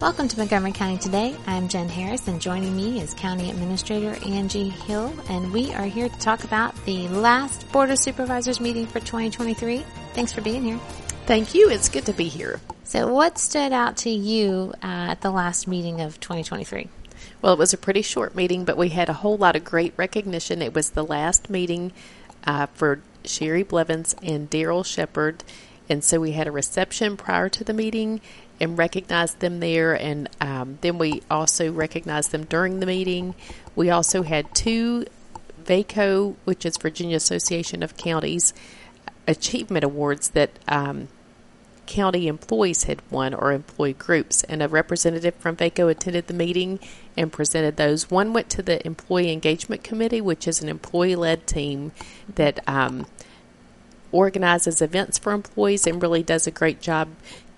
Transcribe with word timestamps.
Welcome 0.00 0.28
to 0.28 0.38
Montgomery 0.38 0.70
County 0.70 0.96
Today. 0.96 1.34
I'm 1.44 1.66
Jen 1.66 1.88
Harris, 1.88 2.28
and 2.28 2.40
joining 2.40 2.76
me 2.76 3.00
is 3.00 3.14
County 3.14 3.50
Administrator 3.50 4.16
Angie 4.24 4.68
Hill, 4.68 5.12
and 5.28 5.52
we 5.52 5.74
are 5.74 5.86
here 5.86 6.08
to 6.08 6.18
talk 6.20 6.44
about 6.44 6.72
the 6.84 7.08
last 7.08 7.68
Board 7.72 7.90
of 7.90 7.98
Supervisors 7.98 8.60
meeting 8.60 8.86
for 8.86 9.00
2023. 9.00 9.84
Thanks 10.14 10.32
for 10.32 10.40
being 10.40 10.62
here. 10.62 10.78
Thank 11.26 11.52
you. 11.52 11.68
It's 11.68 11.88
good 11.88 12.06
to 12.06 12.12
be 12.12 12.28
here. 12.28 12.60
So, 12.84 13.12
what 13.12 13.38
stood 13.38 13.72
out 13.72 13.96
to 13.98 14.10
you 14.10 14.72
uh, 14.84 15.10
at 15.10 15.22
the 15.22 15.32
last 15.32 15.66
meeting 15.66 16.00
of 16.00 16.20
2023? 16.20 16.88
Well, 17.42 17.54
it 17.54 17.58
was 17.58 17.72
a 17.72 17.76
pretty 17.76 18.02
short 18.02 18.36
meeting, 18.36 18.64
but 18.64 18.76
we 18.76 18.90
had 18.90 19.08
a 19.08 19.14
whole 19.14 19.36
lot 19.36 19.56
of 19.56 19.64
great 19.64 19.94
recognition. 19.96 20.62
It 20.62 20.74
was 20.74 20.90
the 20.90 21.04
last 21.04 21.50
meeting 21.50 21.90
uh, 22.44 22.66
for 22.66 23.00
Sherry 23.24 23.64
Blevins 23.64 24.14
and 24.22 24.48
Daryl 24.48 24.86
Shepard, 24.86 25.42
and 25.88 26.04
so 26.04 26.20
we 26.20 26.32
had 26.32 26.46
a 26.46 26.52
reception 26.52 27.16
prior 27.16 27.48
to 27.48 27.64
the 27.64 27.74
meeting 27.74 28.20
and 28.60 28.76
recognized 28.78 29.40
them 29.40 29.60
there, 29.60 29.94
and 29.94 30.28
um, 30.40 30.78
then 30.80 30.98
we 30.98 31.22
also 31.30 31.72
recognized 31.72 32.32
them 32.32 32.44
during 32.44 32.80
the 32.80 32.86
meeting. 32.86 33.34
We 33.74 33.90
also 33.90 34.22
had 34.22 34.54
two 34.54 35.06
VACO, 35.64 36.36
which 36.44 36.66
is 36.66 36.76
Virginia 36.76 37.16
Association 37.16 37.82
of 37.82 37.96
Counties, 37.96 38.52
achievement 39.26 39.84
awards 39.84 40.30
that 40.30 40.50
um, 40.66 41.08
county 41.86 42.26
employees 42.26 42.84
had 42.84 43.02
won 43.10 43.34
or 43.34 43.52
employee 43.52 43.92
groups, 43.94 44.44
and 44.44 44.62
a 44.62 44.68
representative 44.68 45.34
from 45.36 45.56
VACO 45.56 45.88
attended 45.88 46.26
the 46.26 46.34
meeting 46.34 46.78
and 47.16 47.32
presented 47.32 47.76
those. 47.76 48.10
One 48.10 48.32
went 48.32 48.50
to 48.50 48.62
the 48.62 48.84
Employee 48.86 49.32
Engagement 49.32 49.82
Committee, 49.82 50.20
which 50.20 50.46
is 50.46 50.62
an 50.62 50.68
employee 50.68 51.16
led 51.16 51.46
team 51.46 51.92
that 52.34 52.60
um, 52.68 53.06
organizes 54.12 54.80
events 54.82 55.18
for 55.18 55.32
employees 55.32 55.86
and 55.86 56.02
really 56.02 56.22
does 56.22 56.46
a 56.46 56.50
great 56.50 56.80
job 56.80 57.08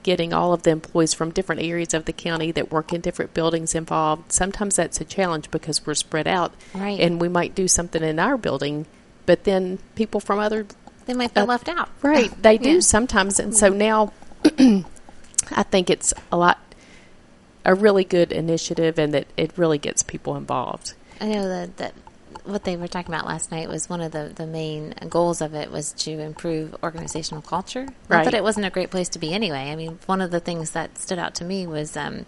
getting 0.02 0.32
all 0.32 0.52
of 0.52 0.62
the 0.62 0.70
employees 0.70 1.12
from 1.14 1.30
different 1.30 1.62
areas 1.62 1.92
of 1.94 2.04
the 2.06 2.12
county 2.12 2.50
that 2.52 2.70
work 2.72 2.92
in 2.92 3.00
different 3.00 3.34
buildings 3.34 3.74
involved. 3.74 4.32
Sometimes 4.32 4.76
that's 4.76 5.00
a 5.00 5.04
challenge 5.04 5.50
because 5.50 5.84
we're 5.86 5.94
spread 5.94 6.26
out, 6.26 6.52
Right. 6.74 6.98
and 7.00 7.20
we 7.20 7.28
might 7.28 7.54
do 7.54 7.68
something 7.68 8.02
in 8.02 8.18
our 8.18 8.36
building, 8.38 8.86
but 9.26 9.44
then 9.44 9.78
people 9.94 10.20
from 10.20 10.38
other 10.38 10.66
They 11.06 11.14
might 11.14 11.32
feel 11.32 11.42
Uh, 11.44 11.46
left 11.46 11.68
out. 11.68 11.88
Right, 12.02 12.30
they 12.42 12.56
do 12.58 12.74
Yeah. 12.74 12.80
sometimes, 12.80 13.40
and 13.40 13.54
so 13.56 13.68
now 13.68 14.12
I 14.58 15.62
think 15.70 15.90
it's 15.90 16.12
a 16.30 16.36
lot 16.36 16.58
a 17.64 17.74
really 17.74 18.04
good 18.04 18.32
initiative, 18.32 18.98
and 18.98 19.12
that 19.12 19.26
it 19.36 19.50
really 19.56 19.76
gets 19.78 20.02
people 20.02 20.34
involved. 20.36 20.94
I 21.20 21.26
know 21.26 21.46
that, 21.46 21.76
that 21.76 21.92
what 22.44 22.64
they 22.64 22.76
were 22.76 22.88
talking 22.88 23.12
about 23.14 23.26
last 23.26 23.50
night 23.50 23.68
was 23.68 23.88
one 23.88 24.00
of 24.00 24.12
the, 24.12 24.32
the 24.34 24.46
main 24.46 24.94
goals 25.08 25.40
of 25.40 25.54
it 25.54 25.70
was 25.70 25.92
to 25.92 26.10
improve 26.18 26.74
organizational 26.82 27.42
culture. 27.42 27.84
Not 27.84 27.94
Right. 28.08 28.24
that 28.24 28.34
it 28.34 28.42
wasn't 28.42 28.66
a 28.66 28.70
great 28.70 28.90
place 28.90 29.08
to 29.10 29.18
be 29.18 29.32
anyway. 29.32 29.70
I 29.70 29.76
mean, 29.76 29.98
one 30.06 30.20
of 30.20 30.30
the 30.30 30.40
things 30.40 30.72
that 30.72 30.98
stood 30.98 31.18
out 31.18 31.34
to 31.36 31.44
me 31.44 31.66
was, 31.66 31.96
um, 31.96 32.26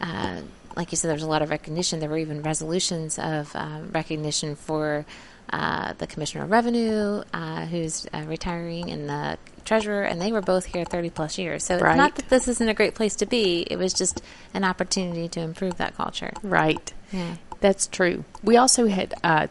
uh, 0.00 0.40
like 0.76 0.92
you 0.92 0.96
said, 0.96 1.08
there 1.08 1.14
was 1.16 1.22
a 1.22 1.28
lot 1.28 1.42
of 1.42 1.50
recognition. 1.50 2.00
There 2.00 2.08
were 2.08 2.18
even 2.18 2.42
resolutions 2.42 3.18
of 3.18 3.54
um, 3.56 3.90
recognition 3.92 4.54
for 4.56 5.04
uh, 5.50 5.94
the 5.98 6.06
Commissioner 6.06 6.44
of 6.44 6.50
Revenue, 6.50 7.22
uh, 7.32 7.66
who's 7.66 8.06
uh, 8.12 8.22
retiring, 8.26 8.90
and 8.90 9.08
the 9.08 9.38
Treasurer, 9.64 10.02
and 10.02 10.20
they 10.20 10.30
were 10.30 10.40
both 10.42 10.66
here 10.66 10.84
30 10.84 11.10
plus 11.10 11.38
years. 11.38 11.64
So 11.64 11.74
it's 11.76 11.82
not 11.82 12.14
that 12.16 12.28
this 12.28 12.48
isn't 12.48 12.68
a 12.68 12.74
great 12.74 12.94
place 12.94 13.16
to 13.16 13.26
be. 13.26 13.62
It 13.62 13.76
was 13.76 13.92
just 13.94 14.22
an 14.54 14.64
opportunity 14.64 15.28
to 15.28 15.40
improve 15.40 15.76
that 15.78 15.96
culture. 15.96 16.32
Right, 16.42 16.92
Yeah. 17.12 17.36
That's 17.60 17.86
true. 17.86 18.24
We 18.42 18.56
also 18.56 18.86
had 18.86 19.14
uh, 19.24 19.46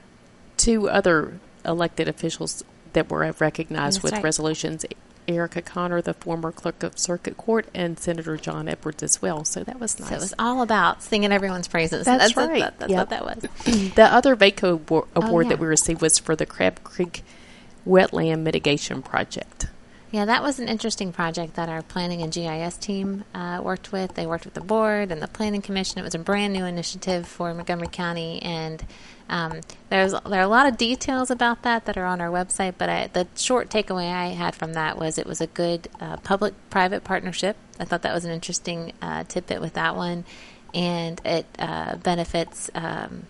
two 0.58 0.90
other 0.90 1.40
elected 1.66 2.08
officials 2.08 2.64
that 2.94 3.10
were 3.10 3.30
recognized 3.40 3.98
That's 3.98 4.04
with 4.04 4.14
right. 4.14 4.24
resolutions. 4.24 4.86
Erica 5.28 5.62
Connor, 5.62 6.02
the 6.02 6.14
former 6.14 6.54
clerk 6.54 6.84
of 6.84 6.98
circuit 6.98 7.36
court, 7.36 7.68
and 7.74 8.00
Senator 8.00 8.38
John 8.38 8.70
Edwards 8.70 9.04
as 9.04 9.22
well. 9.22 9.44
So 9.44 9.62
that 9.66 9.78
was 9.78 10.00
nice. 10.00 10.08
So 10.10 10.16
it 10.16 10.20
was 10.22 10.34
all 10.40 10.62
about 10.62 11.04
singing 11.04 11.34
everyone's 11.34 11.68
praises. 11.68 12.06
That's 12.06 12.34
what- 12.34 12.50
right. 12.50 12.62
that- 12.62 12.80
that's 12.80 12.92
Yep. 12.92 13.00
what 13.00 13.10
that 13.10 13.26
was. 13.26 13.92
The 13.96 14.06
other 14.06 14.36
VACO 14.38 14.78
awar- 14.78 15.08
award 15.18 15.48
yeah. 15.48 15.50
that 15.50 15.60
we 15.60 15.68
received 15.68 16.02
was 16.02 16.18
for 16.18 16.34
the 16.38 16.46
Crab 16.46 16.82
Creek 16.86 17.24
Wetland 17.86 18.40
Mitigation 18.44 19.02
Project. 19.02 19.68
Yeah, 20.10 20.24
that 20.24 20.42
was 20.42 20.60
an 20.60 20.70
interesting 20.70 21.12
project 21.12 21.56
that 21.56 21.68
our 21.68 21.82
planning 21.82 22.22
and 22.22 22.32
GIS 22.32 22.78
team 22.78 23.26
uh, 23.36 23.60
worked 23.62 23.92
with. 23.92 24.14
They 24.14 24.26
worked 24.26 24.46
with 24.46 24.54
the 24.54 24.62
board 24.62 25.12
and 25.12 25.22
the 25.22 25.28
planning 25.28 25.62
commission. 25.62 26.00
It 26.00 26.04
was 26.04 26.16
a 26.16 26.20
brand 26.20 26.54
new 26.54 26.64
initiative 26.64 27.28
for 27.28 27.54
Montgomery 27.54 27.90
County, 27.90 28.42
and 28.42 28.86
um, 29.28 29.60
there's 29.90 30.14
there 30.14 30.40
are 30.40 30.44
a 30.44 30.48
lot 30.48 30.66
of 30.66 30.78
details 30.78 31.30
about 31.30 31.64
that 31.64 31.86
that 31.86 31.98
are 31.98 32.06
on 32.06 32.22
our 32.22 32.30
website. 32.30 32.76
But 32.78 32.90
I, 32.90 33.08
the 33.08 33.28
short 33.36 33.70
takeaway 33.70 34.10
I 34.10 34.28
had 34.28 34.56
from 34.56 34.74
that 34.74 34.98
was 34.98 35.18
it 35.18 35.28
was 35.28 35.42
a 35.42 35.48
good 35.48 35.90
uh, 36.00 36.16
public-private 36.18 37.04
partnership. 37.04 37.58
I 37.78 37.84
thought 37.84 38.04
that 38.04 38.14
was 38.14 38.24
an 38.24 38.32
interesting 38.32 38.94
uh, 39.02 39.26
tidbit 39.26 39.60
with 39.60 39.74
that 39.74 39.98
one, 39.98 40.24
and 40.74 41.20
it 41.26 41.46
uh, 41.60 41.98
benefits. 41.98 42.70
Um, 42.74 43.28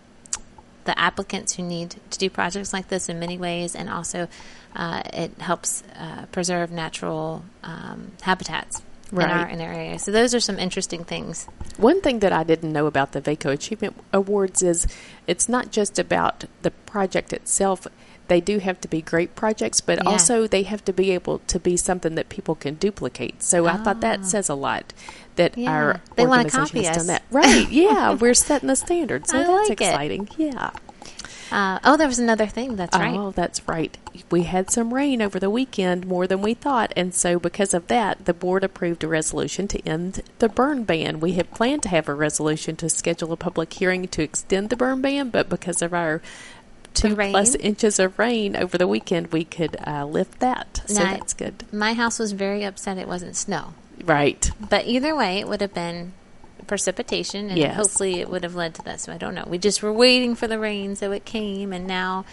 the 0.87 0.97
applicants 0.97 1.53
who 1.55 1.63
need 1.63 1.89
to 2.09 2.17
do 2.17 2.29
projects 2.29 2.73
like 2.73 2.87
this 2.87 3.09
in 3.09 3.19
many 3.19 3.37
ways, 3.37 3.75
and 3.75 3.87
also 3.89 4.27
uh, 4.75 5.03
it 5.13 5.31
helps 5.39 5.83
uh, 5.99 6.25
preserve 6.31 6.71
natural 6.71 7.43
um, 7.63 8.13
habitats 8.21 8.81
in 9.11 9.21
our 9.21 9.47
in 9.47 9.61
our 9.61 9.71
area. 9.71 9.99
So 9.99 10.11
those 10.11 10.33
are 10.33 10.39
some 10.39 10.57
interesting 10.57 11.03
things. 11.03 11.47
One 11.77 12.01
thing 12.01 12.19
that 12.19 12.33
I 12.33 12.43
didn't 12.43 12.73
know 12.73 12.87
about 12.87 13.11
the 13.11 13.21
VACO 13.21 13.51
Achievement 13.51 13.95
Awards 14.11 14.63
is 14.63 14.87
it's 15.27 15.47
not 15.47 15.71
just 15.71 15.99
about 15.99 16.45
the 16.63 16.71
project 16.71 17.31
itself. 17.33 17.87
They 18.27 18.41
do 18.41 18.59
have 18.59 18.81
to 18.81 18.87
be 18.87 19.01
great 19.01 19.35
projects, 19.35 19.79
but 19.81 19.99
Yeah. 20.03 20.09
also 20.09 20.47
they 20.47 20.63
have 20.63 20.83
to 20.85 20.93
be 20.93 21.11
able 21.11 21.39
to 21.47 21.59
be 21.59 21.77
something 21.77 22.15
that 22.15 22.29
people 22.29 22.55
can 22.55 22.75
duplicate. 22.75 23.41
So 23.43 23.67
I 23.67 23.77
thought 23.77 24.01
that 24.01 24.25
says 24.25 24.49
a 24.49 24.55
lot 24.55 24.93
that 25.37 25.53
Ah. 25.55 25.59
Yeah. 25.61 25.71
our 25.71 26.01
They 26.15 26.23
organization 26.25 26.65
copy 26.65 26.83
has 26.83 26.89
us. 26.89 26.97
done 26.97 27.07
that. 27.07 27.23
Right? 27.31 27.69
Yeah, 27.69 28.13
we're 28.13 28.33
setting 28.33 28.67
the 28.67 28.75
standard. 28.75 29.27
So 29.27 29.37
I 29.39 29.43
that's 29.43 29.69
like 29.69 29.81
it. 29.81 29.85
exciting. 29.85 30.29
Yeah. 30.37 30.71
Uh, 31.49 31.79
oh, 31.85 31.95
there 31.95 32.09
was 32.09 32.19
another 32.19 32.45
thing. 32.45 32.75
That's 32.75 32.97
right. 32.97 33.15
Oh, 33.15 33.31
that's 33.31 33.65
right. 33.69 33.97
We 34.29 34.43
had 34.43 34.69
some 34.69 34.93
rain 34.93 35.21
over 35.21 35.39
the 35.39 35.49
weekend, 35.49 36.05
more 36.05 36.27
than 36.27 36.41
we 36.41 36.53
thought, 36.53 36.91
and 36.97 37.13
so 37.15 37.39
because 37.39 37.73
of 37.73 37.87
that, 37.87 38.25
the 38.25 38.33
board 38.33 38.65
approved 38.65 39.01
a 39.05 39.07
resolution 39.07 39.65
to 39.69 39.79
end 39.87 40.23
the 40.39 40.49
burn 40.49 40.83
ban. 40.83 41.21
We 41.21 41.33
had 41.33 41.51
planned 41.53 41.83
to 41.83 41.89
have 41.89 42.09
a 42.09 42.13
resolution 42.13 42.75
to 42.77 42.89
schedule 42.89 43.31
a 43.31 43.37
public 43.37 43.71
hearing 43.71 44.09
to 44.09 44.21
extend 44.23 44.69
the 44.69 44.75
burn 44.75 44.99
ban, 45.01 45.29
but 45.29 45.47
because 45.47 45.81
of 45.81 45.93
our 45.93 46.21
two 47.01 47.15
plus 47.15 47.55
inches 47.55 47.99
of 47.99 48.17
rain 48.19 48.55
over 48.55 48.77
the 48.77 48.87
weekend, 48.87 49.31
we 49.31 49.43
could 49.43 49.77
uh, 49.85 50.05
lift 50.05 50.39
that. 50.39 50.81
So 50.87 50.95
Now, 51.03 51.11
that's 51.11 51.33
good. 51.33 51.63
My 51.71 51.93
house 51.93 52.19
was 52.19 52.31
very 52.33 52.63
upset 52.63 52.97
it 52.97 53.07
wasn't 53.07 53.35
snow, 53.35 53.73
Right. 54.03 54.49
but 54.69 54.85
either 54.85 55.15
way, 55.15 55.39
it 55.39 55.47
would 55.47 55.61
have 55.61 55.73
been 55.73 56.13
precipitation, 56.67 57.49
and 57.49 57.57
Yes. 57.57 57.75
hopefully 57.75 58.19
it 58.19 58.29
would 58.29 58.43
have 58.43 58.55
led 58.55 58.73
to 58.75 58.81
this. 58.81 59.03
So 59.03 59.13
I 59.13 59.17
don't 59.17 59.35
know. 59.35 59.45
We 59.47 59.57
just 59.57 59.81
were 59.81 59.93
waiting 59.93 60.35
for 60.35 60.47
the 60.47 60.59
rain, 60.59 60.95
so 60.95 61.11
it 61.11 61.25
came, 61.25 61.71
and 61.73 61.87
now. 61.87 62.25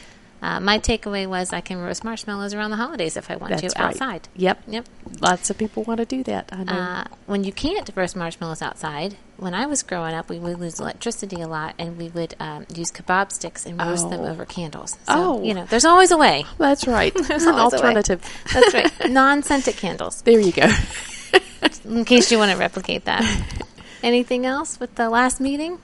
Uh, 0.45 0.61
my 0.61 0.79
takeaway 0.79 1.27
was 1.27 1.55
I 1.55 1.63
can 1.63 1.79
roast 1.81 2.05
marshmallows 2.05 2.53
around 2.53 2.71
the 2.71 2.77
holidays 2.77 3.17
if 3.17 3.31
I 3.31 3.37
want 3.37 3.53
That's 3.59 3.73
to 3.73 3.81
right. 3.83 3.89
outside. 3.93 4.29
Yep. 4.37 4.63
Yep. 4.69 4.87
Lots 5.23 5.49
of 5.49 5.57
people 5.57 5.85
want 5.85 5.99
to 6.01 6.05
do 6.05 6.23
that. 6.25 6.51
I 6.53 6.65
know. 6.65 6.73
Uh, 6.73 7.05
when 7.25 7.45
you 7.45 7.53
can't 7.53 7.89
roast 7.97 8.15
marshmallows 8.15 8.61
outside, 8.61 9.17
when 9.39 9.55
I 9.55 9.65
was 9.65 9.83
growing 9.83 10.13
up, 10.15 10.29
we 10.29 10.39
would 10.39 10.61
lose 10.61 10.79
electricity 10.81 11.41
a 11.41 11.49
lot, 11.49 11.75
and 11.79 11.97
we 11.97 12.09
would 12.11 12.35
um, 12.41 12.67
use 12.75 12.91
kebab 12.93 13.33
sticks 13.33 13.65
and 13.65 13.81
roast 13.81 14.11
them 14.11 14.21
Oh. 14.21 14.29
over 14.29 14.45
candles. 14.45 14.91
So, 15.07 15.15
Oh. 15.39 15.43
you 15.43 15.55
know, 15.55 15.65
there's 15.65 15.87
always 15.87 16.11
a 16.11 16.19
way. 16.19 16.45
that's 16.59 16.87
right. 16.87 17.15
There's 17.29 17.45
An 17.45 17.55
always 17.55 17.73
a 17.73 17.77
way. 17.77 17.83
alternative. 17.83 18.21
That's 18.53 18.75
right. 18.75 18.93
Non-scented 19.11 19.77
candles, 19.79 20.21
There 20.23 20.39
you 20.39 20.53
go. 20.53 20.69
in 21.87 22.05
case 22.05 22.31
you 22.31 22.37
want 22.39 22.53
to 22.53 22.59
replicate 22.59 23.07
that. 23.07 23.25
Anything 24.03 24.45
else 24.45 24.79
with 24.79 24.95
the 24.97 25.09
last 25.09 25.41
meeting? 25.41 25.79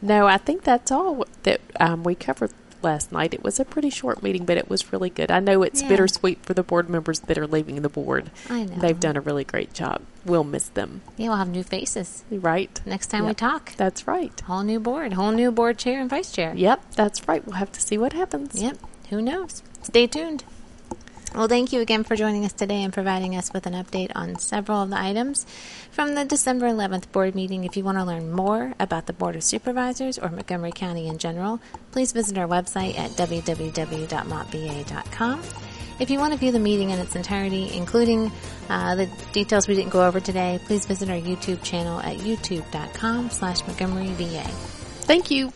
No, 0.00 0.26
I 0.26 0.38
think 0.38 0.62
that's 0.64 0.90
all 0.90 1.26
that 1.42 1.60
um, 1.78 2.02
we 2.02 2.14
covered 2.14 2.50
last 2.82 3.12
night. 3.12 3.34
It 3.34 3.42
was 3.42 3.60
a 3.60 3.64
pretty 3.64 3.90
short 3.90 4.22
meeting, 4.22 4.44
but 4.44 4.56
it 4.56 4.68
was 4.70 4.92
really 4.92 5.10
good. 5.10 5.30
I 5.30 5.40
know 5.40 5.62
it's 5.62 5.82
Yeah. 5.82 5.88
bittersweet 5.88 6.44
for 6.44 6.54
the 6.54 6.62
board 6.62 6.88
members 6.88 7.20
that 7.20 7.38
are 7.38 7.46
leaving 7.46 7.82
the 7.82 7.88
board. 7.88 8.30
I 8.48 8.64
know. 8.64 8.76
They've 8.76 8.98
done 8.98 9.16
a 9.16 9.20
really 9.20 9.44
great 9.44 9.72
job. 9.72 10.02
We'll 10.24 10.44
miss 10.44 10.68
them. 10.68 11.00
Yeah, 11.16 11.28
we'll 11.28 11.38
have 11.38 11.48
new 11.48 11.62
faces 11.62 12.24
Right? 12.30 12.80
next 12.84 13.08
time 13.08 13.26
we 13.26 13.34
talk. 13.34 13.74
That's 13.76 14.06
right. 14.06 14.38
Whole 14.40 14.62
new 14.62 14.80
board, 14.80 15.14
whole 15.14 15.32
new 15.32 15.50
board 15.50 15.78
chair 15.78 16.00
and 16.00 16.10
vice 16.10 16.30
chair. 16.32 16.52
Yep, 16.54 16.94
that's 16.94 17.26
right. 17.28 17.44
We'll 17.46 17.56
have 17.56 17.72
to 17.72 17.80
see 17.80 17.96
what 17.98 18.12
happens. 18.12 18.54
Yep. 18.60 18.76
Who 19.10 19.22
knows? 19.22 19.62
Stay 19.82 20.06
tuned. 20.06 20.44
Well, 21.34 21.46
thank 21.46 21.72
you 21.72 21.80
again 21.80 22.02
for 22.02 22.16
joining 22.16 22.44
us 22.44 22.52
today 22.52 22.82
and 22.82 22.92
providing 22.92 23.36
us 23.36 23.52
with 23.52 23.66
an 23.66 23.74
update 23.74 24.10
on 24.16 24.40
several 24.40 24.82
of 24.82 24.90
the 24.90 25.00
items 25.00 25.46
from 25.92 26.16
the 26.16 26.24
December 26.24 26.66
11th 26.66 27.12
board 27.12 27.36
meeting. 27.36 27.62
If 27.64 27.76
you 27.76 27.84
want 27.84 27.98
to 27.98 28.04
learn 28.04 28.32
more 28.32 28.74
about 28.80 29.06
the 29.06 29.12
Board 29.12 29.36
of 29.36 29.44
Supervisors 29.44 30.18
or 30.18 30.28
Montgomery 30.28 30.72
County 30.72 31.06
in 31.06 31.18
general, 31.18 31.60
please 31.92 32.10
visit 32.10 32.36
our 32.36 32.48
website 32.48 32.98
at 32.98 33.12
www.montva.com. 33.12 35.42
If 36.00 36.10
you 36.10 36.18
want 36.18 36.32
to 36.32 36.38
view 36.38 36.50
the 36.50 36.58
meeting 36.58 36.90
in 36.90 36.98
its 36.98 37.14
entirety, 37.14 37.76
including 37.76 38.32
uh, 38.68 38.96
the 38.96 39.08
details 39.32 39.68
we 39.68 39.76
didn't 39.76 39.90
go 39.90 40.04
over 40.04 40.18
today, 40.18 40.58
please 40.64 40.84
visit 40.86 41.08
our 41.10 41.20
YouTube 41.20 41.62
channel 41.62 42.00
at 42.00 42.16
youtube.com 42.16 43.30
slash 43.30 43.64
Montgomery 43.66 44.08
VA. 44.14 44.42
Thank 45.02 45.30
you. 45.30 45.52